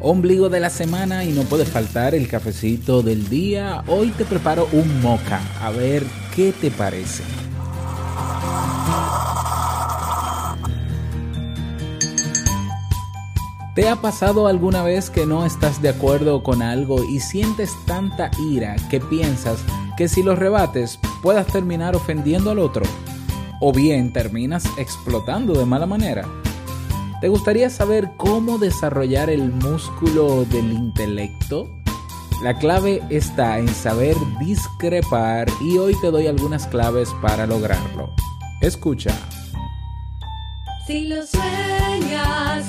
[0.00, 3.82] Ombligo de la semana y no puede faltar el cafecito del día.
[3.88, 5.40] Hoy te preparo un moca.
[5.60, 6.04] A ver
[6.36, 7.24] qué te parece.
[13.74, 18.30] ¿Te ha pasado alguna vez que no estás de acuerdo con algo y sientes tanta
[18.40, 19.58] ira que piensas
[19.96, 22.84] que si lo rebates puedas terminar ofendiendo al otro?
[23.60, 26.24] ¿O bien terminas explotando de mala manera?
[27.20, 31.68] ¿Te gustaría saber cómo desarrollar el músculo del intelecto?
[32.44, 38.14] La clave está en saber discrepar y hoy te doy algunas claves para lograrlo.
[38.60, 39.10] Escucha.
[40.86, 42.68] Si lo sueñas,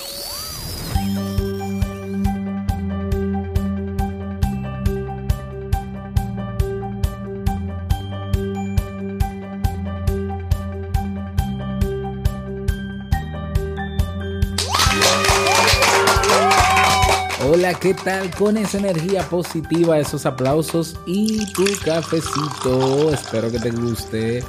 [17.53, 18.31] Hola, ¿qué tal?
[18.31, 23.11] Con esa energía positiva, esos aplausos y tu cafecito.
[23.11, 24.41] Espero que te guste.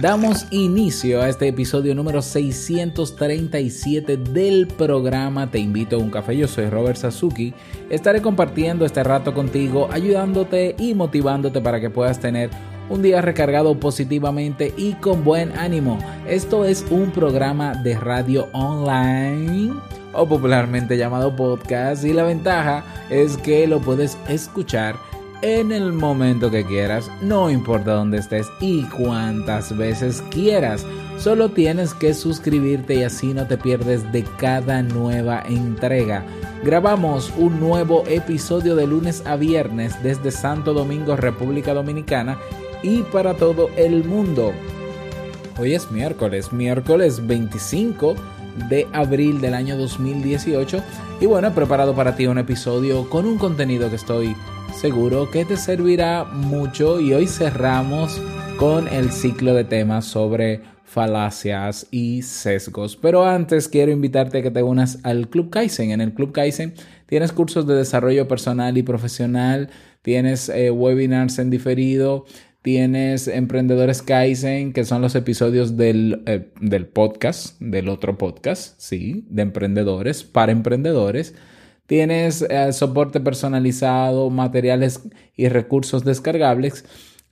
[0.00, 6.34] Damos inicio a este episodio número 637 del programa Te invito a un café.
[6.34, 7.52] Yo soy Robert Sasuki.
[7.90, 12.48] Estaré compartiendo este rato contigo, ayudándote y motivándote para que puedas tener
[12.88, 15.98] un día recargado positivamente y con buen ánimo.
[16.26, 19.74] Esto es un programa de radio online
[20.16, 24.96] o popularmente llamado podcast y la ventaja es que lo puedes escuchar
[25.42, 30.84] en el momento que quieras, no importa dónde estés y cuántas veces quieras.
[31.18, 36.24] Solo tienes que suscribirte y así no te pierdes de cada nueva entrega.
[36.64, 42.38] Grabamos un nuevo episodio de lunes a viernes desde Santo Domingo, República Dominicana
[42.82, 44.52] y para todo el mundo.
[45.58, 48.14] Hoy es miércoles, miércoles 25
[48.68, 50.82] de abril del año 2018
[51.20, 54.36] y bueno, he preparado para ti un episodio con un contenido que estoy
[54.74, 58.20] seguro que te servirá mucho y hoy cerramos
[58.58, 62.96] con el ciclo de temas sobre falacias y sesgos.
[62.96, 65.90] Pero antes quiero invitarte a que te unas al Club Kaizen.
[65.90, 66.74] En el Club Kaizen
[67.06, 69.68] tienes cursos de desarrollo personal y profesional,
[70.02, 72.24] tienes eh, webinars en diferido,
[72.66, 79.24] tienes Emprendedores Kaizen, que son los episodios del, eh, del podcast, del otro podcast, sí,
[79.30, 81.36] de emprendedores, para emprendedores.
[81.86, 85.00] Tienes eh, soporte personalizado, materiales
[85.36, 86.84] y recursos descargables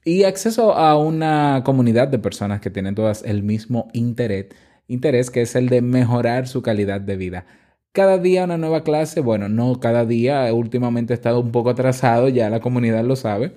[0.05, 4.45] y acceso a una comunidad de personas que tienen todas el mismo interés,
[4.87, 7.45] interés que es el de mejorar su calidad de vida.
[7.91, 12.29] Cada día una nueva clase, bueno, no cada día, últimamente he estado un poco atrasado,
[12.29, 13.51] ya la comunidad lo sabe,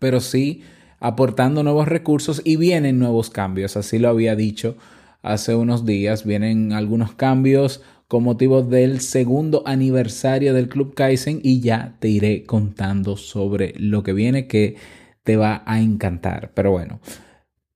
[0.00, 0.64] pero sí
[1.00, 4.76] aportando nuevos recursos y vienen nuevos cambios, así lo había dicho
[5.22, 11.60] hace unos días, vienen algunos cambios con motivo del segundo aniversario del Club Kaizen y
[11.60, 14.76] ya te iré contando sobre lo que viene que
[15.22, 16.52] te va a encantar.
[16.54, 17.00] Pero bueno,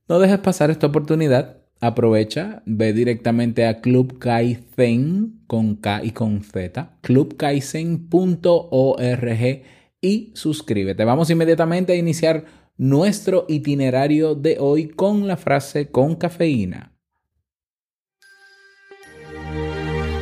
[0.08, 1.58] no dejes pasar esta oportunidad.
[1.80, 9.62] Aprovecha, ve directamente a Club Kaizen con K y con Z, clubkaizen.org
[10.00, 11.04] y suscríbete.
[11.04, 16.92] Vamos inmediatamente a iniciar nuestro itinerario de hoy con la frase con cafeína.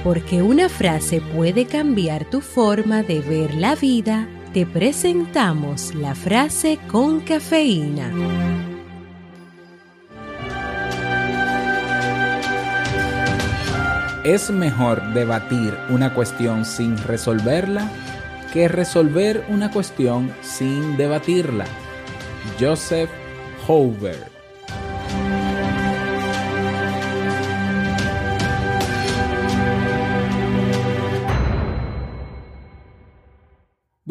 [0.04, 6.78] Porque una frase puede cambiar tu forma de ver la vida, te presentamos la frase
[6.86, 8.12] con cafeína.
[14.22, 17.90] Es mejor debatir una cuestión sin resolverla
[18.52, 21.64] que resolver una cuestión sin debatirla.
[22.58, 23.10] Joseph
[23.66, 24.40] Hoover.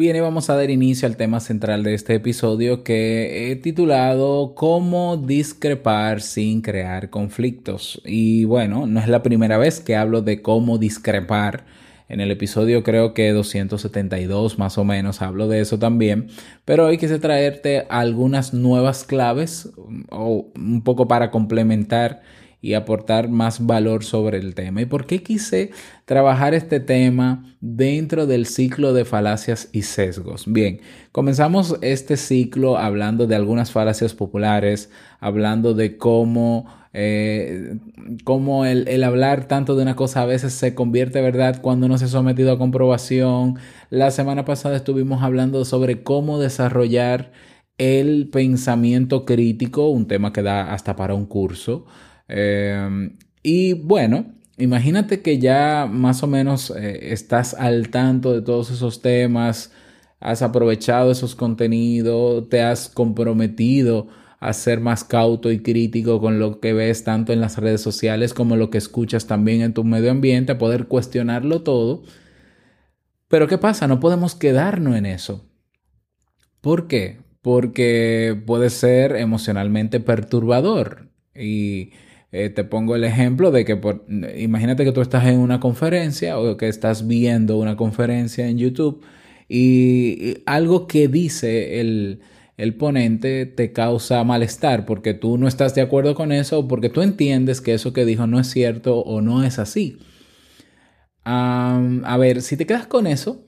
[0.00, 4.54] Bien, y vamos a dar inicio al tema central de este episodio que he titulado
[4.54, 8.00] Cómo discrepar sin crear conflictos.
[8.06, 11.66] Y bueno, no es la primera vez que hablo de cómo discrepar
[12.10, 16.26] En el episodio creo que 272 más o menos hablo de eso también,
[16.64, 19.70] pero hoy quise traerte algunas nuevas claves
[20.10, 22.22] o un poco para complementar
[22.60, 24.82] y aportar más valor sobre el tema.
[24.82, 25.70] ¿Y por qué quise
[26.04, 30.44] trabajar este tema dentro del ciclo de falacias y sesgos?
[30.48, 30.80] Bien,
[31.12, 34.90] comenzamos este ciclo hablando de algunas falacias populares,
[35.20, 37.78] hablando de cómo eh,
[38.24, 41.98] cómo el, el, hablar tanto de una cosa a veces se convierte verdad cuando no
[41.98, 43.58] se ha sometido a comprobación.
[43.90, 47.32] La semana pasada estuvimos hablando sobre cómo desarrollar
[47.78, 51.86] el pensamiento crítico, un tema que da hasta para un curso.
[52.28, 53.10] Eh,
[53.42, 54.26] y bueno,
[54.58, 59.72] imagínate que ya más o menos eh, estás al tanto de todos esos temas,
[60.20, 64.08] has aprovechado esos contenidos, te has comprometido
[64.40, 68.32] a ser más cauto y crítico con lo que ves tanto en las redes sociales
[68.32, 72.02] como lo que escuchas también en tu medio ambiente, a poder cuestionarlo todo.
[73.28, 73.86] Pero ¿qué pasa?
[73.86, 75.44] No podemos quedarnos en eso.
[76.62, 77.18] ¿Por qué?
[77.42, 81.10] Porque puede ser emocionalmente perturbador.
[81.34, 81.90] Y
[82.32, 83.78] eh, te pongo el ejemplo de que
[84.38, 89.02] imagínate que tú estás en una conferencia o que estás viendo una conferencia en YouTube
[89.48, 92.20] y algo que dice el,
[92.60, 96.90] el ponente te causa malestar porque tú no estás de acuerdo con eso o porque
[96.90, 99.98] tú entiendes que eso que dijo no es cierto o no es así.
[101.24, 103.46] a ver, si te quedas con eso,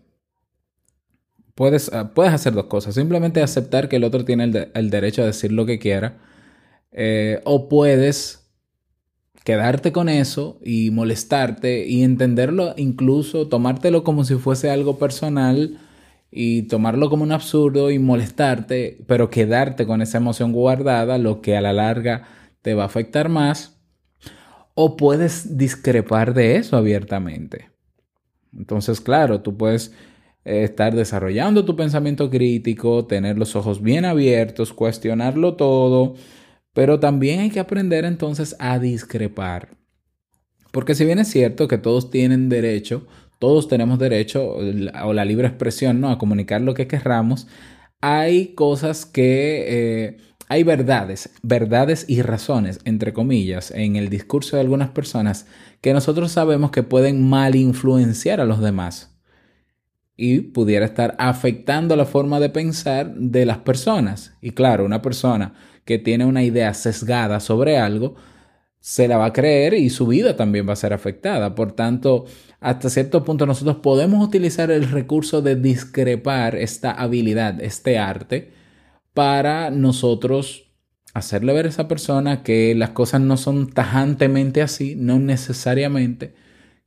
[1.54, 2.94] puedes, ah, puedes hacer dos cosas.
[2.94, 6.18] Simplemente aceptar que el otro tiene el, derecho a decir lo que quiera.
[6.92, 8.50] Eh, o puedes
[9.44, 15.78] quedarte con eso y molestarte y entenderlo, incluso tomártelo como si fuese algo personal
[16.34, 21.58] y tomarlo como un absurdo y molestarte, pero quedarte con esa emoción guardada, lo que
[21.58, 22.26] a la larga
[22.62, 23.78] te va a afectar más,
[24.74, 27.70] o puedes discrepar de eso abiertamente.
[28.56, 29.92] Entonces, claro, tú puedes
[30.46, 36.14] eh, estar desarrollando tu pensamiento crítico, tener los ojos bien abiertos, cuestionarlo todo,
[36.72, 39.76] pero también hay que aprender entonces a discrepar.
[40.70, 43.06] Porque si bien es cierto que todos tienen derecho
[43.42, 46.10] todos tenemos derecho o la libre expresión ¿no?
[46.10, 47.48] a comunicar lo que querramos,
[48.00, 49.64] hay cosas que...
[49.66, 50.16] Eh,
[50.48, 55.46] hay verdades, verdades y razones, entre comillas, en el discurso de algunas personas
[55.80, 59.18] que nosotros sabemos que pueden mal influenciar a los demás
[60.16, 64.34] y pudiera estar afectando la forma de pensar de las personas.
[64.40, 65.54] Y claro, una persona
[65.84, 68.14] que tiene una idea sesgada sobre algo,
[68.82, 71.54] se la va a creer y su vida también va a ser afectada.
[71.54, 72.26] Por tanto,
[72.60, 78.50] hasta cierto punto nosotros podemos utilizar el recurso de discrepar esta habilidad, este arte,
[79.14, 80.72] para nosotros
[81.14, 86.34] hacerle ver a esa persona que las cosas no son tajantemente así, no necesariamente,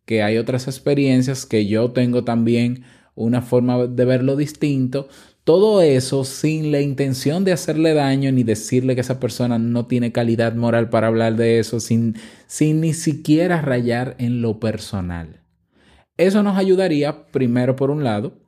[0.03, 2.83] que hay otras experiencias, que yo tengo también
[3.15, 5.07] una forma de verlo distinto.
[5.45, 10.11] Todo eso sin la intención de hacerle daño ni decirle que esa persona no tiene
[10.11, 12.15] calidad moral para hablar de eso, sin,
[12.47, 15.41] sin ni siquiera rayar en lo personal.
[16.17, 18.39] Eso nos ayudaría, primero por un lado,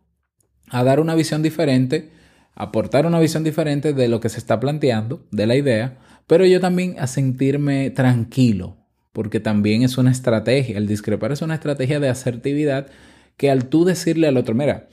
[0.71, 2.09] a dar una visión diferente,
[2.55, 6.59] aportar una visión diferente de lo que se está planteando, de la idea, pero yo
[6.59, 8.75] también a sentirme tranquilo,
[9.13, 12.87] porque también es una estrategia, el discrepar es una estrategia de asertividad
[13.37, 14.87] que al tú decirle al otro, mira,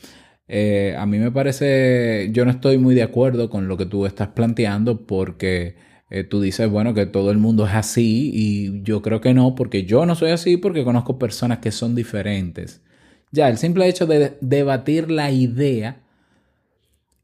[0.48, 4.06] eh, a mí me parece, yo no estoy muy de acuerdo con lo que tú
[4.06, 5.76] estás planteando porque
[6.10, 9.54] eh, tú dices, bueno, que todo el mundo es así y yo creo que no,
[9.54, 12.82] porque yo no soy así, porque conozco personas que son diferentes.
[13.32, 16.02] Ya, el simple hecho de debatir la idea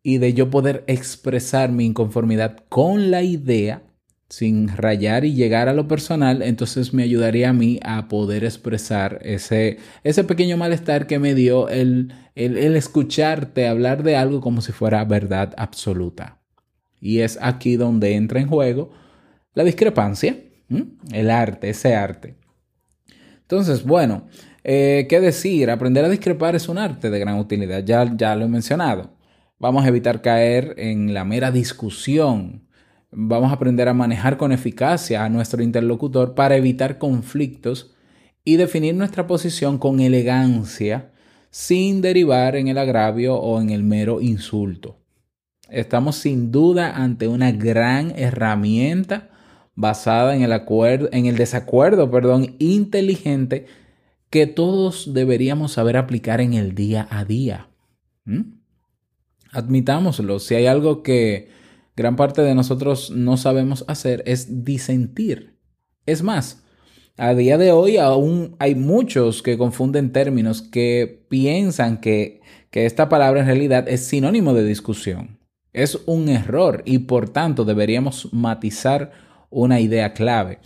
[0.03, 3.83] y de yo poder expresar mi inconformidad con la idea
[4.31, 9.19] sin rayar y llegar a lo personal, entonces me ayudaría a mí a poder expresar
[9.23, 14.71] ese, ese pequeño malestar que me dio el, el, escucharte hablar de algo como si
[14.71, 16.39] fuera verdad absoluta.
[17.01, 18.93] Y es aquí donde entra en juego
[19.53, 20.37] la discrepancia,
[21.13, 22.37] el arte, ese arte.
[23.41, 24.29] Entonces, bueno,
[24.63, 25.71] eh, ¿qué decir?
[25.71, 29.11] Aprender a discrepar es un arte de gran utilidad, ya, ya lo he mencionado.
[29.59, 32.70] Vamos a evitar caer en la mera discusión.
[33.13, 37.95] Vamos a aprender a manejar con eficacia a nuestro interlocutor para evitar conflictos
[38.45, 41.11] y definir nuestra posición con elegancia
[41.51, 44.99] sin derivar en el agravio o en el mero insulto.
[45.69, 49.31] Estamos sin duda ante una gran herramienta
[49.75, 53.67] basada en el, acuerdo, en el desacuerdo perdón, inteligente
[54.31, 57.69] que todos deberíamos saber aplicar en el día a día.
[58.25, 58.61] ¿Mm?
[59.51, 61.49] Admitámoslo, si hay algo que
[62.01, 65.59] gran parte de nosotros no sabemos hacer es disentir.
[66.07, 66.65] Es más,
[67.19, 72.41] A día de hoy aún hay muchos que confunden términos que piensan que,
[72.71, 75.39] que esta palabra en realidad es sinónimo de discusión.
[75.75, 79.13] Es un error y por tanto deberíamos matizar
[79.51, 80.61] una idea clave.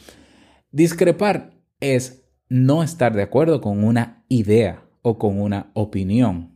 [0.70, 1.50] Discrepar
[1.80, 6.53] es no estar de acuerdo con una idea o con una opinión.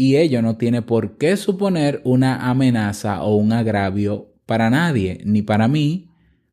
[0.00, 5.42] Y ello no tiene por qué suponer una amenaza o un agravio para nadie, ni
[5.42, 6.08] para mí,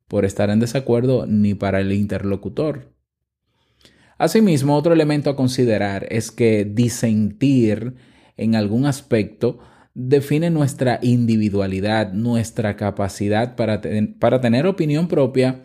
[0.08, 2.92] por estar en desacuerdo, ni para el interlocutor.
[4.18, 7.94] Asimismo, otro elemento a considerar es que disentir
[8.36, 9.60] en algún aspecto
[9.94, 13.80] define nuestra individualidad, nuestra capacidad para,
[14.20, 15.62] para tener opinión propia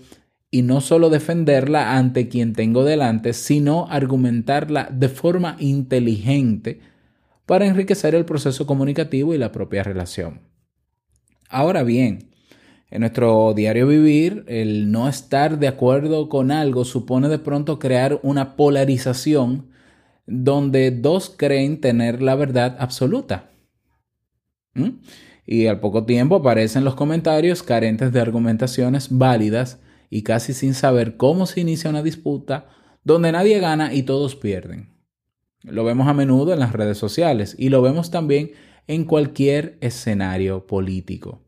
[0.50, 6.89] y no solo defenderla ante quien tengo delante, sino argumentarla de forma inteligente
[7.50, 10.42] para enriquecer el proceso comunicativo y la propia relación.
[11.48, 12.30] Ahora bien,
[12.92, 18.20] en nuestro diario vivir, el no estar de acuerdo con algo supone de pronto crear
[18.22, 19.72] una polarización
[20.28, 23.50] donde dos creen tener la verdad absoluta.
[24.74, 25.00] ¿Mm?
[25.44, 31.16] Y al poco tiempo aparecen los comentarios carentes de argumentaciones válidas y casi sin saber
[31.16, 32.68] cómo se inicia una disputa
[33.02, 34.99] donde nadie gana y todos pierden.
[35.62, 38.52] Lo vemos a menudo en las redes sociales y lo vemos también
[38.86, 41.42] en cualquier escenario político.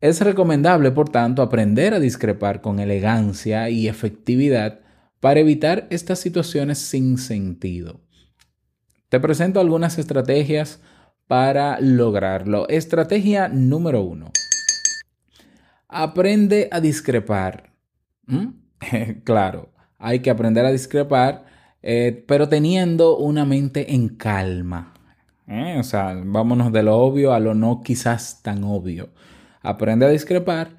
[0.00, 4.80] Es recomendable, por tanto, aprender a discrepar con elegancia y efectividad
[5.20, 8.00] para evitar estas situaciones sin sentido.
[9.08, 10.80] Te presento algunas estrategias
[11.26, 12.68] para lograrlo.
[12.68, 14.30] Estrategia número uno.
[15.88, 17.72] Aprende a discrepar.
[18.26, 18.48] ¿Mm?
[19.24, 21.46] claro, hay que aprender a discrepar,
[21.86, 24.94] eh, pero teniendo una mente en calma.
[25.46, 25.76] ¿eh?
[25.78, 29.10] O sea, vámonos de lo obvio a lo no quizás tan obvio.
[29.60, 30.70] Aprende a discrepar,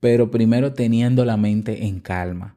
[0.00, 2.56] pero primero teniendo la mente en calma.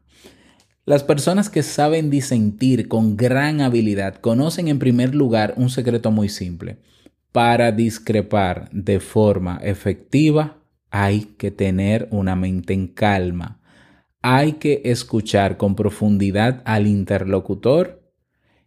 [0.86, 6.30] Las personas que saben disentir con gran habilidad conocen en primer lugar un secreto muy
[6.30, 6.78] simple.
[7.32, 10.56] Para discrepar de forma efectiva
[10.90, 13.59] hay que tener una mente en calma.
[14.22, 18.00] Hay que escuchar con profundidad al interlocutor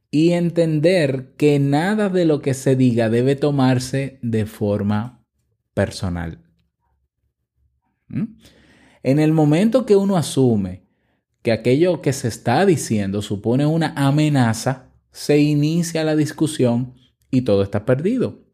[0.09, 5.25] y entender que nada de lo que se diga debe tomarse de forma
[5.73, 6.43] personal.
[8.07, 8.35] ¿Mm?
[9.03, 10.83] En el momento que uno asume
[11.41, 16.95] que aquello que se está diciendo supone una amenaza, se inicia la discusión
[17.29, 18.45] y todo está perdido.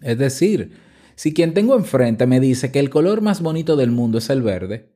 [0.00, 0.72] Es decir,
[1.16, 4.42] si quien tengo enfrente me dice que el color más bonito del mundo es el
[4.42, 4.93] verde,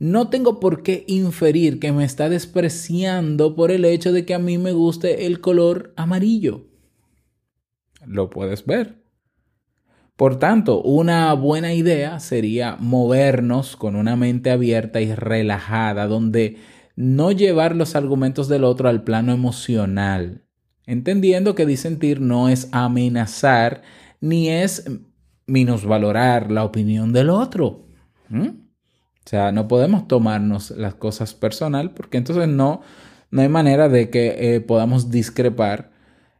[0.00, 4.38] no tengo por qué inferir que me está despreciando por el hecho de que a
[4.38, 6.66] mí me guste el color amarillo.
[8.06, 8.96] Lo puedes ver.
[10.16, 16.56] Por tanto, una buena idea sería movernos con una mente abierta y relajada, donde
[16.96, 20.44] no llevar los argumentos del otro al plano emocional,
[20.86, 23.82] entendiendo que disentir no es amenazar
[24.20, 24.90] ni es
[25.46, 27.86] minusvalorar la opinión del otro.
[29.30, 32.80] Sea, no podemos tomarnos las cosas personal porque entonces no,
[33.30, 35.92] no hay manera de que eh, podamos discrepar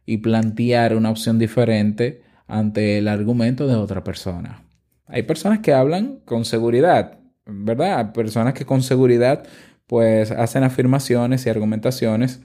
[0.05, 4.65] y plantear una opción diferente ante el argumento de otra persona.
[5.07, 8.11] Hay personas que hablan con seguridad, ¿verdad?
[8.11, 9.45] Personas que con seguridad
[9.87, 12.41] pues hacen afirmaciones y argumentaciones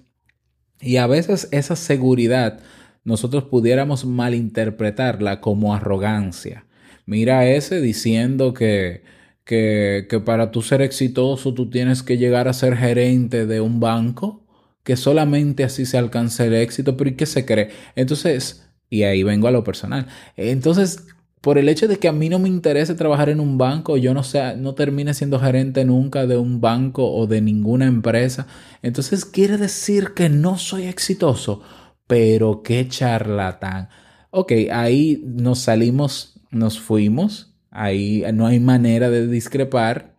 [0.81, 2.61] y a veces esa seguridad
[3.03, 6.67] nosotros pudiéramos malinterpretarla como arrogancia.
[7.05, 9.16] Mira ese diciendo que,
[9.47, 14.45] que, para tú ser exitoso tú tienes que llegar a ser gerente de un banco,
[14.85, 17.71] que solamente así se alcanza el éxito, pero ¿y qué se cree?
[17.97, 20.07] Entonces, y ahí vengo a lo personal.
[20.37, 21.07] Entonces,
[21.41, 24.13] por el hecho de que a mí no me interese trabajar en un banco, yo
[24.15, 28.47] no sea, no termine siendo gerente nunca de un banco o de ninguna empresa,
[28.83, 31.63] entonces quiere decir que no soy exitoso
[32.07, 33.89] pero qué charlatán.
[34.31, 40.17] Ok, ahí nos salimos, nos fuimos, ahí no hay manera de discrepar.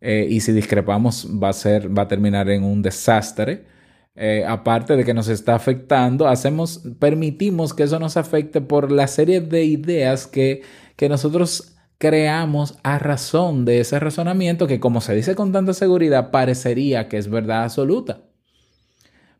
[0.00, 3.66] Eh, y si discrepamos va a ser, va a terminar en un desastre.
[4.14, 9.06] Eh, aparte de que nos está afectando, hacemos, permitimos que eso nos afecte por la
[9.06, 10.62] serie de ideas que,
[10.96, 16.30] que nosotros creamos a razón de ese razonamiento que, como se dice con tanta seguridad,
[16.30, 18.22] parecería que es verdad absoluta.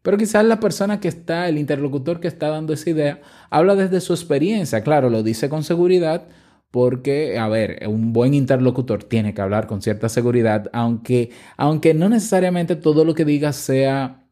[0.02, 4.00] Pero quizás la persona que está, el interlocutor que está dando esa idea, habla desde
[4.00, 4.82] su experiencia.
[4.82, 6.28] Claro, lo dice con seguridad
[6.70, 12.08] porque, a ver, un buen interlocutor tiene que hablar con cierta seguridad, aunque, aunque no
[12.08, 14.26] necesariamente todo lo que diga sea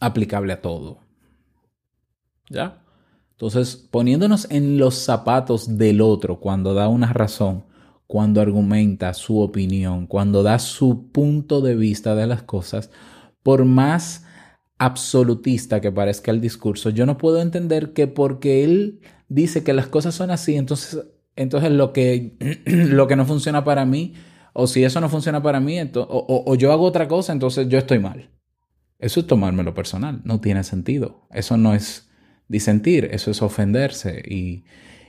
[0.00, 0.98] aplicable a todo.
[2.50, 2.82] ¿Ya?
[3.32, 7.64] Entonces, poniéndonos en los zapatos del otro cuando da una razón,
[8.06, 12.90] cuando argumenta su opinión, cuando da su punto de vista de las cosas,
[13.42, 14.24] por más
[14.78, 19.86] absolutista que parezca el discurso, yo no puedo entender que porque él dice que las
[19.86, 21.04] cosas son así, entonces,
[21.38, 24.14] entonces lo, que, lo que no funciona para mí,
[24.52, 27.78] o si eso no funciona para mí, o, o yo hago otra cosa, entonces yo
[27.78, 28.28] estoy mal.
[28.98, 31.28] Eso es tomármelo personal, no tiene sentido.
[31.30, 32.10] Eso no es
[32.48, 34.20] disentir, eso es ofenderse.
[34.26, 34.64] Y,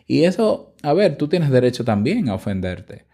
[0.06, 3.08] y eso, a ver, tú tienes derecho también a ofenderte.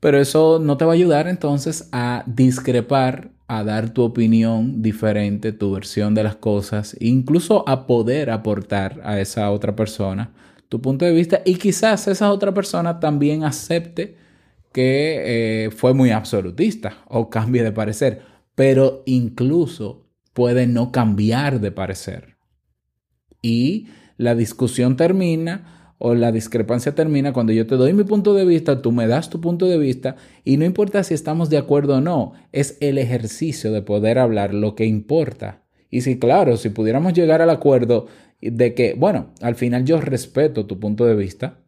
[0.00, 5.52] Pero eso no te va a ayudar entonces a discrepar, a dar tu opinión diferente,
[5.52, 10.32] tu versión de las cosas, incluso a poder aportar a esa otra persona
[10.68, 14.16] tu punto de vista y quizás esa otra persona también acepte
[14.72, 18.22] que eh, fue muy absolutista o cambie de parecer,
[18.54, 22.36] pero incluso puede no cambiar de parecer.
[23.40, 23.86] Y
[24.18, 28.82] la discusión termina o la discrepancia termina cuando yo te doy mi punto de vista,
[28.82, 32.00] tú me das tu punto de vista y no importa si estamos de acuerdo o
[32.00, 35.62] no, es el ejercicio de poder hablar lo que importa.
[35.88, 38.08] Y si claro, si pudiéramos llegar al acuerdo
[38.40, 41.58] de que, bueno, al final yo respeto tu punto de vista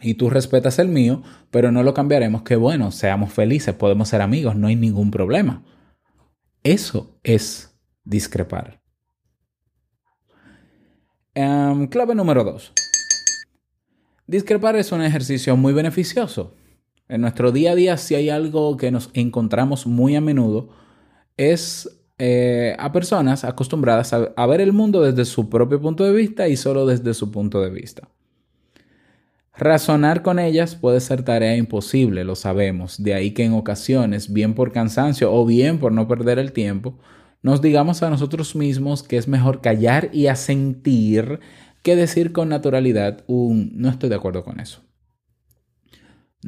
[0.00, 4.20] y tú respetas el mío, pero no lo cambiaremos, que bueno, seamos felices, podemos ser
[4.20, 5.64] amigos, no hay ningún problema.
[6.62, 8.80] Eso es discrepar.
[11.34, 12.72] Um, clave número dos.
[14.26, 16.56] Discrepar es un ejercicio muy beneficioso.
[17.08, 20.70] En nuestro día a día, si hay algo que nos encontramos muy a menudo,
[21.36, 26.12] es eh, a personas acostumbradas a, a ver el mundo desde su propio punto de
[26.12, 28.08] vista y solo desde su punto de vista.
[29.58, 34.54] Razonar con ellas puede ser tarea imposible, lo sabemos, de ahí que en ocasiones, bien
[34.54, 36.98] por cansancio o bien por no perder el tiempo,
[37.42, 41.40] nos digamos a nosotros mismos que es mejor callar y asentir
[41.82, 44.82] que decir con naturalidad un no estoy de acuerdo con eso.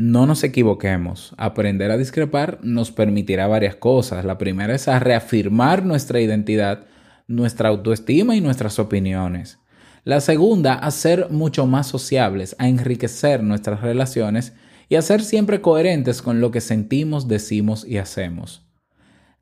[0.00, 1.34] No nos equivoquemos.
[1.38, 4.24] Aprender a discrepar nos permitirá varias cosas.
[4.24, 6.86] La primera es a reafirmar nuestra identidad,
[7.26, 9.58] nuestra autoestima y nuestras opiniones.
[10.04, 14.52] La segunda, a ser mucho más sociables, a enriquecer nuestras relaciones
[14.88, 18.68] y a ser siempre coherentes con lo que sentimos, decimos y hacemos.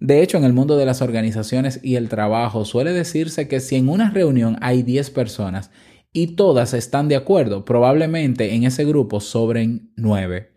[0.01, 3.77] De hecho, en el mundo de las organizaciones y el trabajo suele decirse que si
[3.77, 5.71] en una reunión hay 10 personas
[6.17, 10.51] y todas están de acuerdo, probablemente en ese grupo sobren 9.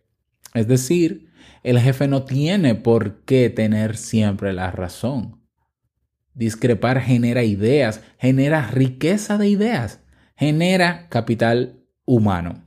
[0.53, 1.31] Es decir,
[1.63, 5.43] el jefe no tiene por qué tener siempre la razón.
[6.33, 10.01] Discrepar genera ideas, genera riqueza de ideas,
[10.37, 12.63] genera capital humano.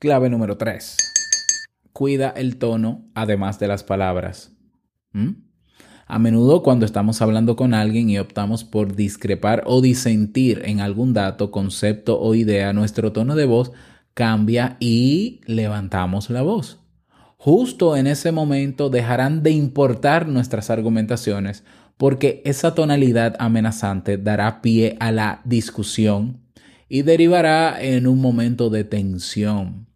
[0.00, 0.96] Clave número 3
[1.92, 4.52] cuida el tono además de las palabras.
[5.12, 5.30] ¿Mm?
[6.06, 11.14] A menudo cuando estamos hablando con alguien y optamos por discrepar o disentir en algún
[11.14, 13.72] dato, concepto o idea, nuestro tono de voz
[14.12, 16.80] cambia y levantamos la voz.
[17.36, 21.64] Justo en ese momento dejarán de importar nuestras argumentaciones
[21.96, 26.40] porque esa tonalidad amenazante dará pie a la discusión
[26.88, 29.86] y derivará en un momento de tensión.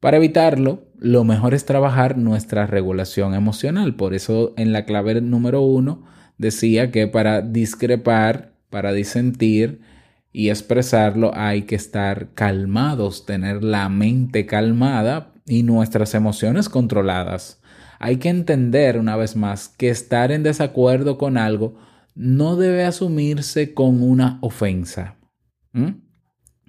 [0.00, 3.94] Para evitarlo, lo mejor es trabajar nuestra regulación emocional.
[3.94, 6.02] Por eso en la clave número uno
[6.38, 9.82] decía que para discrepar, para disentir
[10.32, 17.60] y expresarlo hay que estar calmados, tener la mente calmada y nuestras emociones controladas.
[17.98, 21.76] Hay que entender una vez más que estar en desacuerdo con algo
[22.14, 25.16] no debe asumirse con una ofensa.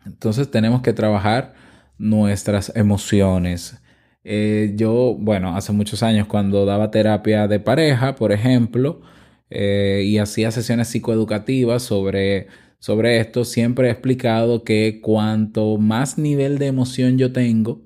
[0.06, 1.54] Entonces tenemos que trabajar
[1.98, 3.80] nuestras emociones.
[4.28, 9.02] Eh, yo, bueno, hace muchos años cuando daba terapia de pareja, por ejemplo,
[9.52, 12.48] eh, y hacía sesiones psicoeducativas sobre,
[12.80, 17.84] sobre esto, siempre he explicado que cuanto más nivel de emoción yo tengo,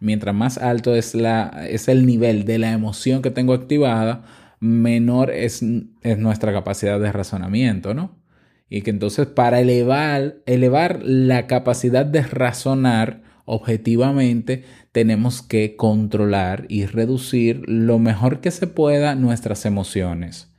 [0.00, 4.24] mientras más alto es, la, es el nivel de la emoción que tengo activada,
[4.60, 5.64] menor es,
[6.02, 8.22] es nuestra capacidad de razonamiento, ¿no?
[8.68, 16.84] Y que entonces para elevar, elevar la capacidad de razonar, objetivamente tenemos que controlar y
[16.84, 20.52] reducir lo mejor que se pueda nuestras emociones.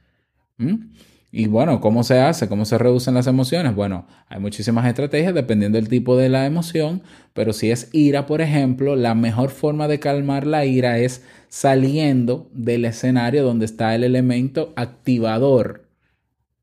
[0.57, 0.95] ¿Mm?
[1.31, 2.47] Y bueno, ¿cómo se hace?
[2.47, 3.75] ¿Cómo se reducen las emociones?
[3.75, 8.41] Bueno, hay muchísimas estrategias dependiendo del tipo de la emoción, pero si es ira, por
[8.41, 14.03] ejemplo, la mejor forma de calmar la ira es saliendo del escenario donde está el
[14.03, 15.86] elemento activador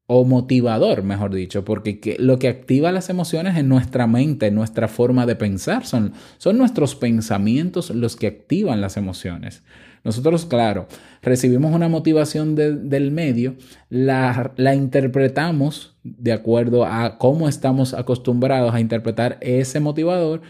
[0.07, 5.25] o motivador, mejor dicho, porque lo que activa las emociones es nuestra mente, nuestra forma
[5.25, 9.63] de pensar, son, son nuestros pensamientos los que activan las emociones.
[10.05, 10.87] Nosotros, claro,
[11.23, 13.57] recibimos una motivación del medio,
[13.89, 20.43] la, la interpretamos de acuerdo a cómo estamos acostumbrados a interpretar ese motivador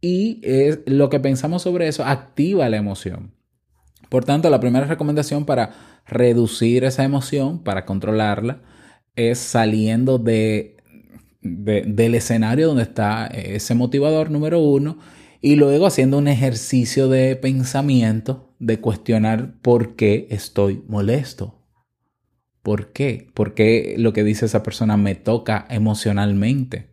[0.00, 3.32] y es, lo que pensamos sobre eso activa la emoción.
[4.08, 5.70] Por tanto, la primera recomendación para
[6.06, 8.60] reducir esa emoción, para controlarla,
[9.16, 10.76] es saliendo de,
[11.42, 14.98] de- del escenario donde está ese motivador número uno
[15.40, 21.54] y luego haciendo un ejercicio de pensamiento, de cuestionar por qué estoy molesto.
[22.62, 23.28] ¿Por qué?
[23.34, 26.90] ¿Por qué lo que dice esa persona me toca emocionalmente?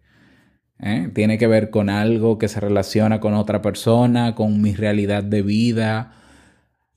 [0.79, 1.09] ¿Eh?
[1.15, 5.43] Tiene que ver con algo que se relaciona con otra persona, con mi realidad de
[5.43, 6.13] vida,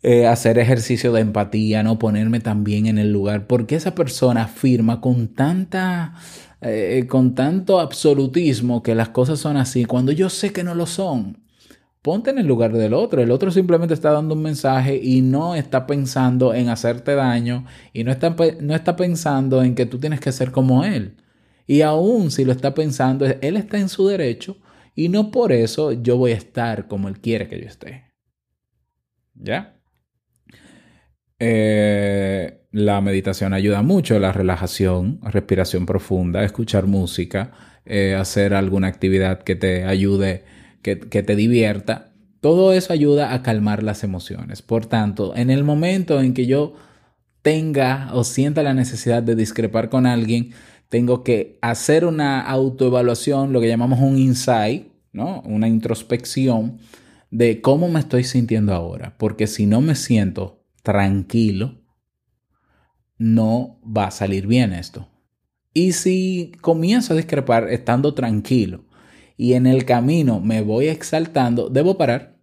[0.03, 3.47] eh, hacer ejercicio de empatía, no ponerme también en el lugar.
[3.47, 6.15] ¿Por qué esa persona afirma con tanta,
[6.61, 10.87] eh, con tanto absolutismo que las cosas son así cuando yo sé que no lo
[10.87, 11.43] son?
[12.03, 13.21] Ponte en el lugar del otro.
[13.21, 18.05] El otro simplemente está dando un mensaje y no está pensando en hacerte daño y
[18.05, 21.17] no está, no está pensando en que tú tienes que ser como él.
[21.67, 24.57] Y aún si lo está pensando, él está en su derecho
[24.95, 28.13] y no por eso yo voy a estar como él quiere que yo esté.
[29.35, 29.76] ¿Ya?
[31.39, 37.53] Eh, la meditación ayuda mucho, la relajación, respiración profunda, escuchar música,
[37.85, 40.45] eh, hacer alguna actividad que te ayude,
[40.83, 42.13] que, que te divierta.
[42.41, 44.63] Todo eso ayuda a calmar las emociones.
[44.63, 46.75] Por tanto, en el momento en que yo
[47.43, 50.53] tenga o sienta la necesidad de discrepar con alguien,
[50.89, 55.43] tengo que hacer una autoevaluación, lo que llamamos un insight, ¿no?
[55.43, 56.79] Una introspección
[57.31, 59.17] de cómo me estoy sintiendo ahora.
[59.19, 61.83] Porque si no me siento tranquilo,
[63.19, 65.09] no va a salir bien esto.
[65.75, 68.85] Y si comienzo a discrepar estando tranquilo
[69.37, 72.39] y en el camino me voy exaltando, debo parar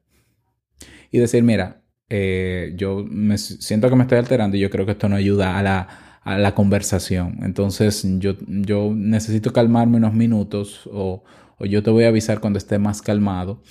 [1.10, 4.91] y decir, mira, eh, yo me siento que me estoy alterando y yo creo que
[4.91, 7.39] esto no ayuda a la, a la conversación.
[7.43, 11.23] Entonces yo, yo necesito calmarme unos minutos o,
[11.60, 13.63] o yo te voy a avisar cuando esté más calmado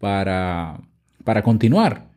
[0.00, 0.80] para,
[1.22, 2.15] para continuar.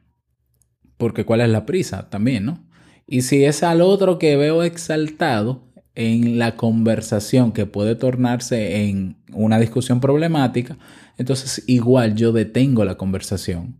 [1.00, 2.64] Porque cuál es la prisa también, ¿no?
[3.08, 5.64] Y si es al otro que veo exaltado
[5.96, 10.78] en la conversación que puede tornarse en una discusión problemática,
[11.18, 13.78] entonces igual yo detengo la conversación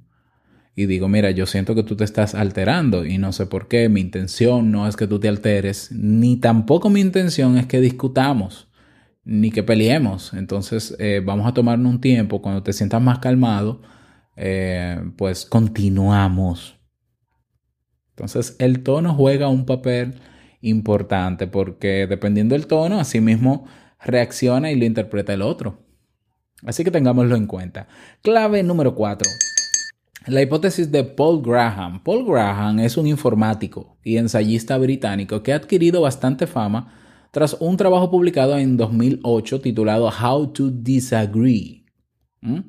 [0.80, 3.90] y digo, mira, yo siento que tú te estás alterando y no sé por qué,
[3.90, 8.70] mi intención no es que tú te alteres, ni tampoco mi intención es que discutamos,
[9.26, 10.34] ni que peleemos.
[10.34, 13.82] Entonces eh, vamos a tomarnos un tiempo, cuando te sientas más calmado,
[14.38, 16.79] eh, pues continuamos.
[18.20, 20.16] Entonces el tono juega un papel
[20.60, 23.66] importante porque dependiendo del tono, así mismo
[24.04, 25.80] reacciona y lo interpreta el otro.
[26.66, 27.88] Así que tengámoslo en cuenta.
[28.22, 29.30] Clave número 4.
[30.28, 32.04] La hipótesis de Paul Graham.
[32.04, 36.94] Paul Graham es un informático y ensayista británico que ha adquirido bastante fama
[37.32, 41.86] tras un trabajo publicado en 2008 titulado How to Disagree.
[42.42, 42.60] ¿Mm?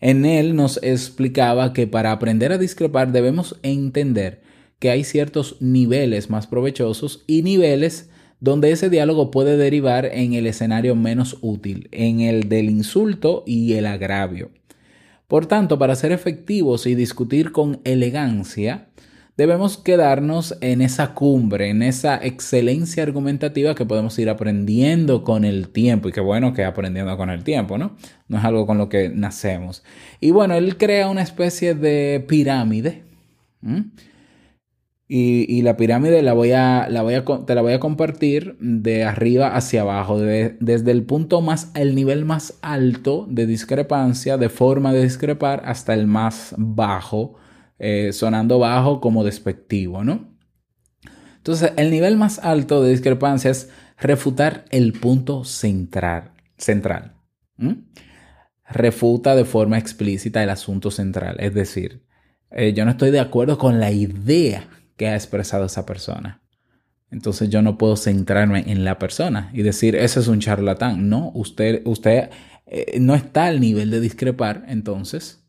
[0.00, 4.43] En él nos explicaba que para aprender a discrepar debemos entender
[4.78, 8.10] que hay ciertos niveles más provechosos y niveles
[8.40, 13.72] donde ese diálogo puede derivar en el escenario menos útil, en el del insulto y
[13.74, 14.50] el agravio.
[15.28, 18.88] Por tanto, para ser efectivos y discutir con elegancia,
[19.36, 25.70] debemos quedarnos en esa cumbre, en esa excelencia argumentativa que podemos ir aprendiendo con el
[25.70, 26.08] tiempo.
[26.08, 27.96] Y qué bueno que aprendiendo con el tiempo, ¿no?
[28.28, 29.82] No es algo con lo que nacemos.
[30.20, 33.04] Y bueno, él crea una especie de pirámide.
[35.06, 39.04] Y, la pirámide la voy a, la voy a, te la voy a compartir de
[39.04, 44.48] arriba hacia abajo, de- desde el punto más, el nivel más alto de discrepancia, de
[44.48, 47.34] forma de discrepar, hasta el más bajo,
[47.78, 50.34] eh, sonando bajo como despectivo, ¿no?
[51.36, 56.32] Entonces, el nivel más alto de discrepancia es refutar el punto central.
[56.56, 57.16] central.
[58.70, 62.06] Refuta de forma explícita el asunto central, es decir,
[62.50, 66.42] eh, yo no estoy de acuerdo con la idea que ha expresado esa persona.
[67.10, 71.08] Entonces yo no puedo centrarme en la persona y decir, ese es un charlatán.
[71.08, 72.30] No, usted, usted
[72.66, 75.44] eh, no está al nivel de discrepar, entonces,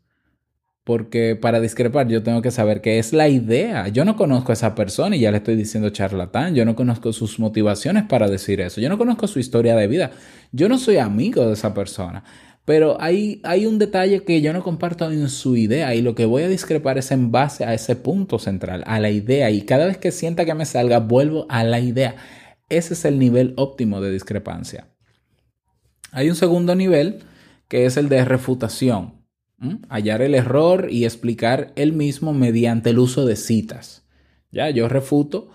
[0.83, 3.87] porque para discrepar yo tengo que saber qué es la idea.
[3.87, 6.53] Yo no conozco a esa persona y ya le estoy diciendo charlatán.
[6.53, 8.79] Yo no conozco sus motivaciones para decir eso.
[8.79, 10.11] Yo no conozco su historia de vida.
[10.51, 12.23] Yo no soy amigo de esa persona.
[12.65, 16.25] Pero hay, hay un detalle que yo no comparto en su idea y lo que
[16.25, 19.51] voy a discrepar es en base a ese punto central, a la idea.
[19.51, 22.15] Y cada vez que sienta que me salga, vuelvo a la idea.
[22.67, 24.87] Ese es el nivel óptimo de discrepancia.
[26.11, 27.19] Hay un segundo nivel
[27.67, 29.13] que es el de refutación.
[29.89, 34.05] Hallar el error y explicar el mismo mediante el uso de citas.
[34.51, 35.49] Ya, yo refuto.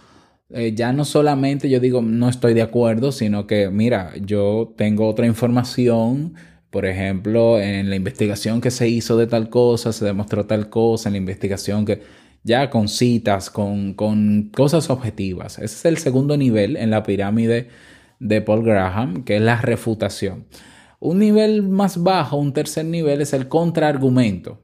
[0.50, 5.08] eh, ya no solamente yo digo no estoy de acuerdo, sino que mira, yo tengo
[5.08, 6.34] otra información
[6.70, 11.08] Por ejemplo, en la investigación que se hizo de tal cosa, se demostró tal cosa,
[11.08, 12.02] en la investigación que
[12.44, 15.58] ya con citas, con, con cosas objetivas.
[15.58, 17.68] Ese es el segundo nivel en la pirámide
[18.20, 20.46] de Paul Graham, que es la refutación.
[21.00, 24.62] Un nivel más bajo, un tercer nivel, es el contraargumento,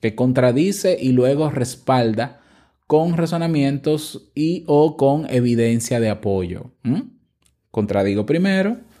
[0.00, 2.40] que contradice y luego respalda
[2.86, 6.72] con razonamientos y o con evidencia de apoyo.
[7.70, 8.91] Contradigo primero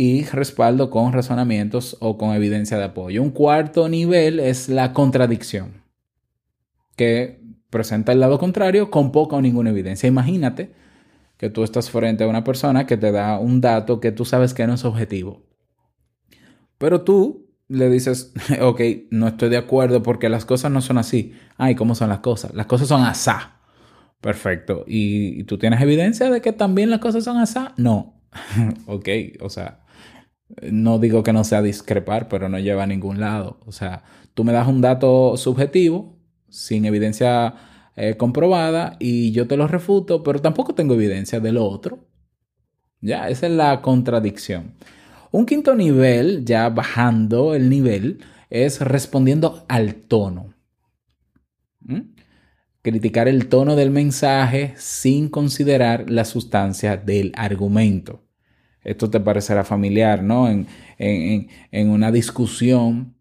[0.00, 3.22] y respaldo con razonamientos o con evidencia de apoyo.
[3.22, 5.82] Un cuarto nivel es la contradicción,
[6.96, 10.06] que presenta el lado contrario con poca o ninguna evidencia.
[10.06, 10.72] Imagínate
[11.36, 14.54] que tú estás frente a una persona que te da un dato que tú sabes
[14.54, 15.42] que no es objetivo.
[16.78, 18.32] Pero tú le dices,
[18.62, 21.34] ok, no estoy de acuerdo porque las cosas no son así.
[21.58, 22.54] Ay, ¿cómo son las cosas?
[22.54, 23.60] Las cosas son asá.
[24.22, 24.82] Perfecto.
[24.86, 27.74] ¿Y, tú tienes evidencia de que también las cosas son asá?
[27.76, 28.14] No.
[28.86, 29.08] ok,
[29.40, 29.80] o sea,
[30.62, 33.58] no digo que no sea discrepar, pero no lleva a ningún lado.
[33.66, 34.02] O sea,
[34.34, 36.16] tú me das un dato subjetivo,
[36.48, 37.54] sin evidencia
[37.96, 42.06] eh, comprobada, y yo te lo refuto, pero tampoco tengo evidencia de lo otro.
[43.00, 44.74] Ya, esa es la contradicción.
[45.32, 48.18] Un quinto nivel, ya bajando el nivel,
[48.50, 50.54] es respondiendo al tono.
[51.80, 52.00] ¿Mm?
[52.82, 58.29] Criticar el tono del mensaje sin considerar la sustancia del argumento.
[58.84, 60.48] Esto te parecerá familiar, ¿no?
[60.48, 60.68] En,
[61.72, 63.14] una discusión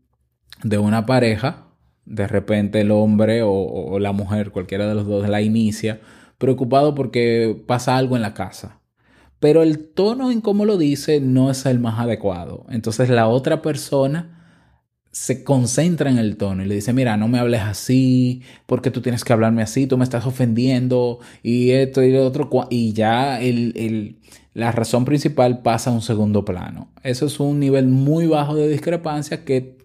[0.63, 1.67] de una pareja,
[2.05, 6.01] de repente el hombre o, la mujer, cualquiera de los dos, la inicia,
[6.37, 8.79] preocupado porque pasa algo en la casa
[9.39, 12.65] pero el tono en cómo lo dice no es el más adecuado.
[12.69, 14.39] Entonces la otra persona
[15.11, 19.01] se concentra en el tono y le dice, mira, no me hables así, porque tú
[19.01, 23.41] tienes que hablarme así, tú me estás ofendiendo y esto y lo otro, y ya
[23.41, 24.19] el,
[24.59, 26.91] la razón principal pasa a un segundo plano.
[27.03, 29.77] Eso es un nivel muy bajo de discrepancia que,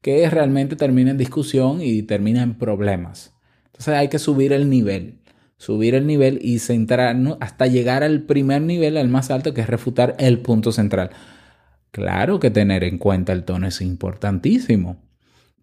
[0.00, 3.34] que realmente termina en discusión y termina en problemas.
[3.66, 5.22] Entonces hay que subir el nivel
[5.62, 9.68] subir el nivel y centrarnos hasta llegar al primer nivel, al más alto, que es
[9.68, 11.10] refutar el punto central.
[11.92, 14.96] Claro que tener en cuenta el tono es importantísimo,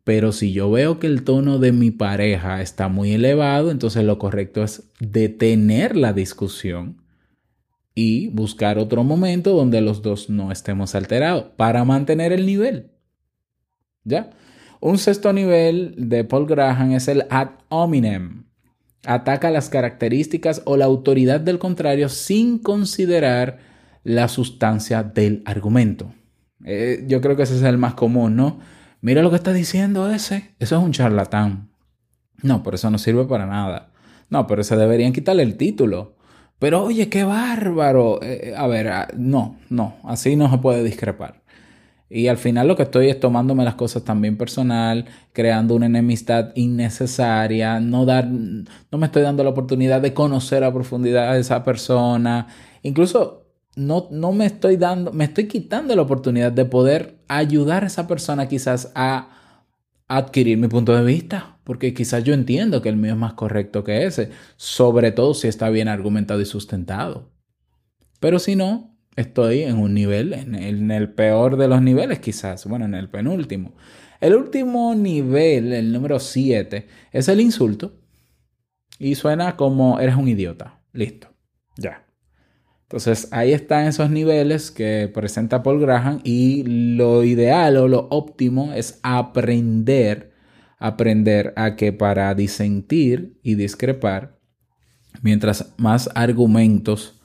[0.06, 4.20] pero si yo veo que el tono de mi pareja está muy elevado, entonces lo
[4.20, 6.99] correcto es detener la discusión
[8.00, 12.92] y buscar otro momento donde los dos no estemos alterados para mantener el nivel.
[14.04, 14.30] ¿Ya?
[14.80, 18.50] Un sexto nivel de Paul Graham es el ad hominem
[19.06, 23.60] ataca las características o la autoridad del contrario sin considerar
[24.04, 26.14] la sustancia del argumento.
[26.66, 28.60] Eh, yo creo que ese es el más común, ¿no?
[29.02, 30.56] Mira lo que está diciendo ese.
[30.60, 31.70] Eso es un charlatán.
[32.42, 33.92] No, pero eso no sirve para nada.
[34.30, 36.18] No, pero se deberían quitarle el título.
[36.60, 38.22] Pero oye, qué bárbaro.
[38.22, 41.42] Eh, a ver, ah, no, no, así no se puede discrepar.
[42.10, 46.52] Y al final lo que estoy es tomándome las cosas también personal, creando una enemistad
[46.56, 51.64] innecesaria, no dar, no me estoy dando la oportunidad de conocer a profundidad a esa
[51.64, 52.48] persona.
[52.82, 53.46] Incluso
[53.76, 58.08] no, no me estoy dando, me estoy quitando la oportunidad de poder ayudar a esa
[58.08, 59.30] persona quizás a
[60.08, 63.84] adquirir mi punto de vista, porque quizás yo entiendo que el mío es más correcto
[63.84, 67.30] que ese, sobre todo si está bien argumentado y sustentado.
[68.20, 72.86] Pero si no, estoy en un nivel, en el, peor de los niveles quizás, bueno,
[72.86, 73.76] en el penúltimo.
[74.20, 78.02] El último nivel, el número 7, es el insulto.
[78.98, 80.82] Y suena como eres un idiota.
[80.92, 81.28] Listo.
[81.78, 82.04] Ya.
[82.82, 88.74] Entonces ahí están esos niveles que presenta Paul Graham y lo ideal o lo óptimo
[88.74, 90.29] es aprender,
[90.80, 94.40] aprender a que para disentir y discrepar,
[95.22, 97.20] mientras más argumentos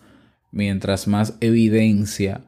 [0.54, 2.44] mientras más evidencia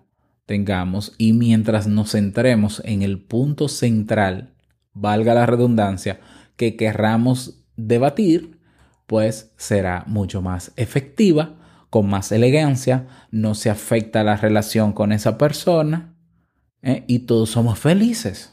[0.46, 4.54] tengamos y mientras nos centremos en el punto central,
[4.92, 6.20] valga la redundancia,
[6.56, 8.60] que querramos debatir,
[9.06, 11.56] pues será mucho más efectiva,
[11.90, 16.14] con más elegancia, no se afecta la relación con esa persona
[16.82, 17.04] ¿eh?
[17.08, 18.52] y todos somos felices.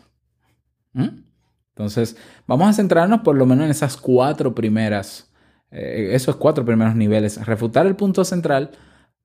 [1.76, 5.32] Entonces, vamos a centrarnos por lo menos en esas cuatro primeras,
[5.72, 8.72] eh, esos cuatro primeros niveles, refutar el punto central,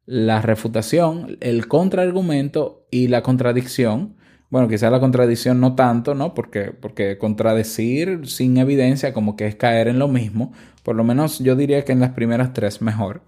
[0.06, 4.16] la refutación, el contraargumento y la contradicción.
[4.48, 6.32] Bueno, quizá la contradicción no tanto, ¿no?
[6.32, 10.52] Porque, porque contradecir sin evidencia como que es caer en lo mismo.
[10.82, 13.22] Por lo menos yo diría que en las primeras tres mejor.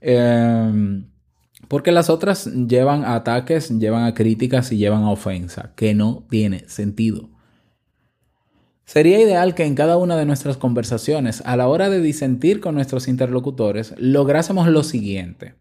[0.00, 1.10] Em,
[1.66, 6.24] porque las otras llevan a ataques, llevan a críticas y llevan a ofensa, que no
[6.30, 7.31] tiene sentido.
[8.84, 12.74] Sería ideal que en cada una de nuestras conversaciones, a la hora de disentir con
[12.74, 15.54] nuestros interlocutores, lográsemos lo siguiente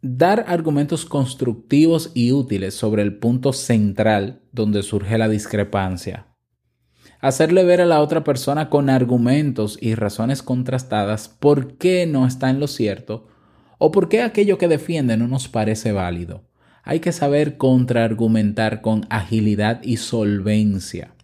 [0.00, 6.26] dar argumentos constructivos y útiles sobre el punto central donde surge la discrepancia.
[7.20, 12.48] Hacerle ver a la otra persona con argumentos y razones contrastadas por qué no está
[12.48, 13.26] en lo cierto
[13.78, 16.44] o por qué aquello que defiende no nos parece válido.
[16.84, 21.14] Hay que saber contraargumentar con agilidad y solvencia.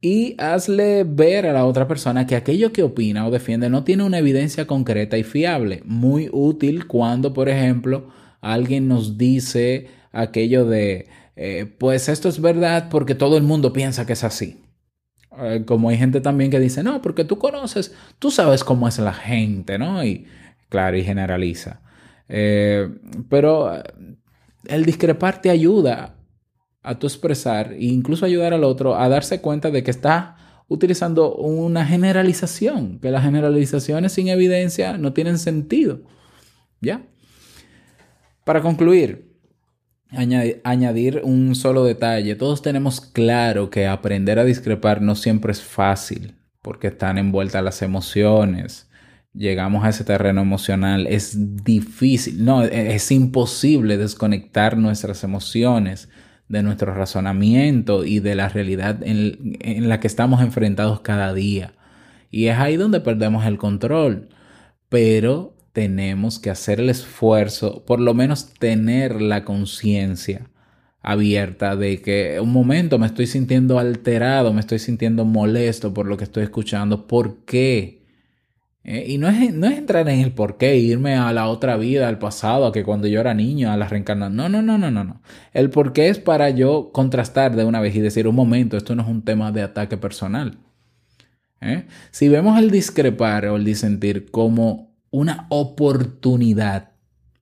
[0.00, 4.04] Y hazle ver a la otra persona que aquello que opina o defiende no tiene
[4.04, 5.82] una evidencia concreta y fiable.
[5.84, 8.08] Muy útil cuando, por ejemplo,
[8.40, 14.06] alguien nos dice aquello de, eh, pues esto es verdad porque todo el mundo piensa
[14.06, 14.60] que es así.
[15.36, 18.98] Eh, como hay gente también que dice, no, porque tú conoces, tú sabes cómo es
[18.98, 20.04] la gente, ¿no?
[20.04, 20.26] Y
[20.68, 21.80] claro, y generaliza.
[22.28, 22.88] Eh,
[23.28, 23.82] pero
[24.66, 26.17] el discrepar te ayuda
[26.82, 30.36] a tu expresar e incluso ayudar al otro a darse cuenta de que está
[30.68, 36.00] utilizando una generalización, que las generalizaciones sin evidencia no tienen sentido.
[36.80, 37.06] ¿Ya?
[38.44, 39.28] Para concluir,
[40.10, 42.36] añadir un solo detalle.
[42.36, 47.82] Todos tenemos claro que aprender a discrepar no siempre es fácil, porque están envueltas las
[47.82, 48.88] emociones.
[49.34, 56.08] Llegamos a ese terreno emocional, es difícil, no, e-, es imposible desconectar nuestras emociones
[56.48, 61.72] de nuestro razonamiento y de la realidad en, en la que estamos enfrentados cada día.
[62.30, 64.28] Y es ahí donde perdemos el control.
[64.88, 70.50] Pero tenemos que hacer el esfuerzo, por lo menos tener la conciencia
[71.02, 76.16] abierta de que un momento me estoy sintiendo alterado, me estoy sintiendo molesto por lo
[76.16, 77.97] que estoy escuchando, ¿por qué?
[78.90, 81.76] Eh, y no es, no es entrar en el por qué, irme a la otra
[81.76, 84.34] vida, al pasado, a que cuando yo era niño, a la reencarnación.
[84.34, 85.20] No, no, no, no, no, no.
[85.52, 88.94] El por qué es para yo contrastar de una vez y decir, un momento, esto
[88.94, 90.56] no es un tema de ataque personal.
[91.60, 91.84] ¿Eh?
[92.12, 96.92] Si vemos el discrepar o el disentir como una oportunidad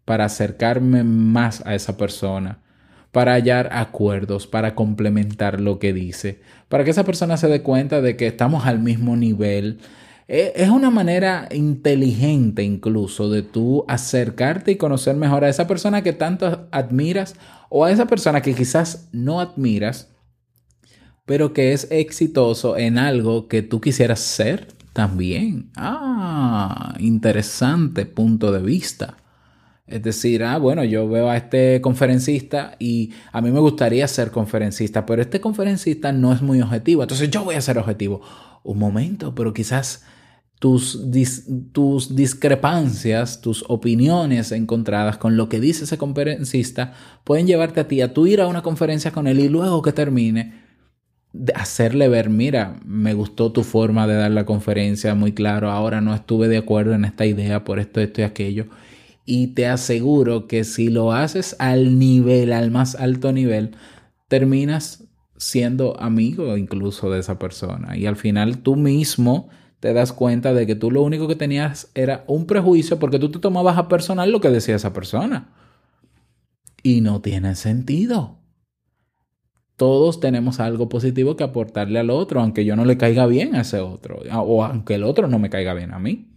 [0.05, 2.59] para acercarme más a esa persona,
[3.13, 8.01] para hallar acuerdos, para complementar lo que dice, para que esa persona se dé cuenta
[8.01, 9.79] de que estamos al mismo nivel.
[10.29, 16.03] E, es una manera inteligente incluso de tú acercarte y conocer mejor a esa persona
[16.03, 17.37] que tanto admiras
[17.69, 20.11] o a esa persona que quizás no admiras,
[21.25, 25.71] pero que es exitoso en algo que tú quisieras ser también.
[25.77, 29.19] Ah, interesante punto de vista.
[29.87, 34.33] Es decir, ah, bueno, yo veo a este conferencista y a mí me gustaría ser
[34.33, 38.21] conferencista, pero este conferencista no es muy objetivo, entonces yo voy a ser objetivo.
[38.65, 40.05] Un momento, pero quizás
[40.59, 41.01] tus,
[41.73, 48.01] tus discrepancias, tus opiniones encontradas con lo que dice ese conferencista pueden llevarte a ti
[48.01, 50.67] a tú ir a una conferencia con él y luego que termine
[51.55, 56.15] hacerle ver, mira, me gustó tu forma de dar la conferencia muy claro, ahora no
[56.15, 58.67] estuve de acuerdo en esta idea por esto, esto y aquello.
[59.27, 63.73] Y te aseguro que si lo haces al nivel, al más alto nivel,
[64.29, 65.05] terminas
[65.37, 67.97] siendo amigo incluso de esa persona.
[67.97, 69.51] Y al final tú mismo
[69.87, 73.31] te das cuenta de que tú lo único que tenías era un prejuicio porque tú
[73.31, 75.49] te tomabas a personal lo que decía esa persona.
[76.83, 78.37] Y no tiene sentido
[79.77, 83.61] todos tenemos algo positivo que aportarle al otro, aunque yo no le caiga bien a
[83.61, 86.29] ese otro, o aunque el otro no me caiga bien a mí.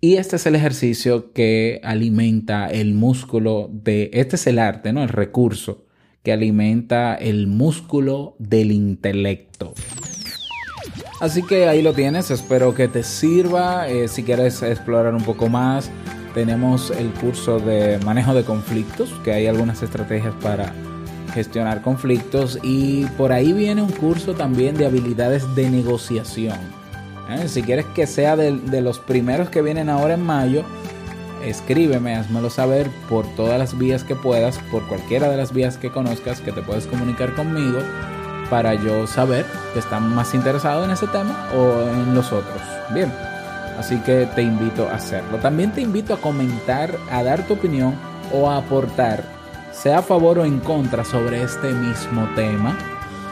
[0.00, 5.02] Y este es el ejercicio que alimenta el músculo de, este es el arte, ¿no?
[5.02, 5.86] El recurso
[6.22, 9.72] que alimenta el músculo del intelecto.
[11.20, 13.88] Así que ahí lo tienes, espero que te sirva.
[13.88, 15.90] Eh, si quieres explorar un poco más,
[16.34, 20.72] tenemos el curso de manejo de conflictos, que hay algunas estrategias para
[21.32, 26.58] gestionar conflictos y por ahí viene un curso también de habilidades de negociación.
[27.30, 27.48] ¿Eh?
[27.48, 30.64] Si quieres que sea de, de, los primeros que vienen ahora en mayo,
[31.44, 35.90] escríbeme, házmelo saber por todas las vías que puedas, por cualquiera de las vías que
[35.90, 37.78] conozcas que te puedes comunicar conmigo
[38.50, 42.60] para yo saber que estás más interesado en ese tema o en los otros.
[42.90, 43.12] Bien,
[43.78, 45.38] así que te invito a hacerlo.
[45.38, 47.94] También te invito a comentar, a dar tu opinión
[48.32, 49.34] o a aportar
[49.74, 52.78] sea a favor o en contra sobre este mismo tema,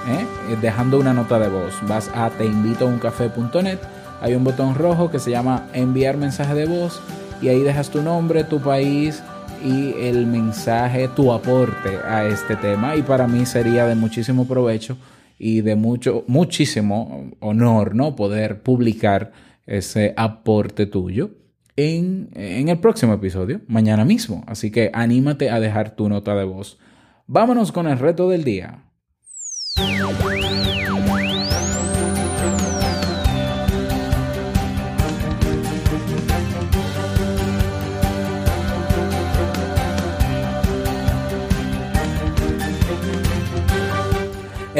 [0.08, 0.26] ¿eh?
[0.50, 1.74] Eh, dejando una nota de voz.
[1.82, 3.78] Vas a teinvitouncafé.net,
[4.20, 7.00] hay un botón rojo que se llama enviar mensaje de voz
[7.40, 9.22] y ahí dejas tu nombre, tu país
[9.64, 12.96] y el mensaje, tu aporte a este tema.
[12.96, 14.96] Y para mí sería de muchísimo provecho
[15.38, 18.16] y de mucho, muchísimo honor, ¿no?
[18.16, 19.32] Poder publicar
[19.66, 21.30] ese aporte tuyo
[21.76, 24.44] en, el próximo episodio, mañana mismo.
[24.46, 26.78] Así que anímate a dejar tu nota de voz.
[27.26, 28.84] Vámonos con el reto del día.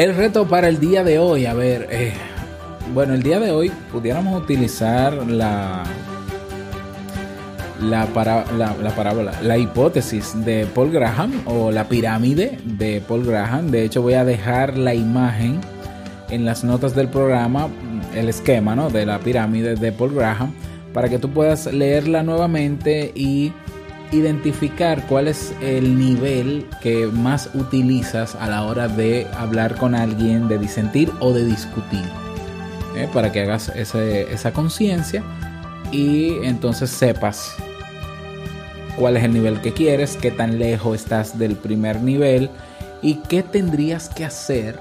[0.03, 2.11] El reto para el día de hoy, a ver, eh,
[2.93, 5.85] bueno, el día de hoy pudiéramos utilizar la,
[7.79, 13.25] la, para, la, la parábola, la hipótesis de Paul Graham o la pirámide de Paul
[13.25, 13.71] Graham.
[13.71, 15.61] De hecho, voy a dejar la imagen
[16.29, 17.69] en las notas del programa,
[18.13, 18.89] el esquema ¿no?
[18.89, 20.53] de la pirámide de Paul Graham,
[20.93, 23.53] para que tú puedas leerla nuevamente y
[24.11, 30.47] identificar cuál es el nivel que más utilizas a la hora de hablar con alguien,
[30.47, 32.05] de disentir o de discutir.
[32.95, 33.09] ¿eh?
[33.13, 35.23] Para que hagas esa conciencia
[35.91, 37.55] y entonces sepas
[38.97, 42.49] cuál es el nivel que quieres, qué tan lejos estás del primer nivel
[43.01, 44.79] y qué tendrías que hacer.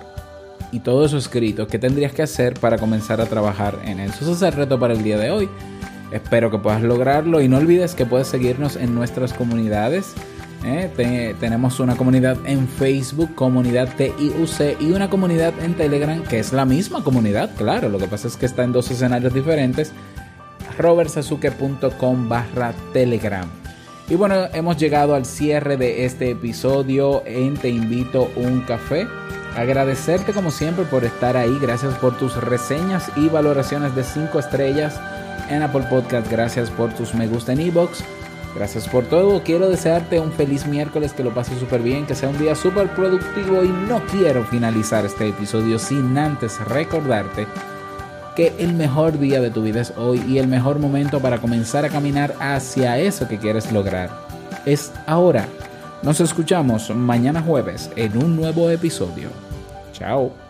[0.71, 4.23] Y todo eso escrito, qué tendrías que hacer para comenzar a trabajar en eso.
[4.23, 5.49] Ese es el reto para el día de hoy.
[6.13, 10.13] Espero que puedas lograrlo y no olvides que puedes seguirnos en nuestras comunidades.
[10.65, 10.91] ¿eh?
[10.97, 16.53] Te- tenemos una comunidad en Facebook, comunidad TIUC, y una comunidad en Telegram que es
[16.53, 17.89] la misma comunidad, claro.
[17.89, 19.91] Lo que pasa es que está en dos escenarios diferentes.
[20.79, 23.49] robertsazuke.com barra Telegram.
[24.09, 29.07] Y bueno, hemos llegado al cierre de este episodio en Te invito un café.
[29.57, 31.57] Agradecerte como siempre por estar ahí.
[31.61, 34.99] Gracias por tus reseñas y valoraciones de 5 estrellas
[35.49, 36.31] en Apple Podcast.
[36.31, 38.03] Gracias por tus me gusta en iBox.
[38.55, 39.43] Gracias por todo.
[39.43, 42.89] Quiero desearte un feliz miércoles, que lo pases súper bien, que sea un día súper
[42.95, 47.47] productivo y no quiero finalizar este episodio sin antes recordarte
[48.37, 51.85] que el mejor día de tu vida es hoy y el mejor momento para comenzar
[51.85, 54.11] a caminar hacia eso que quieres lograr
[54.67, 55.47] es ahora.
[56.03, 59.29] Nos escuchamos mañana jueves en un nuevo episodio.
[59.93, 60.42] Chao.